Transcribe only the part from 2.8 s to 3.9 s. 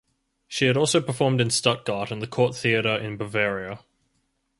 in Bavaria.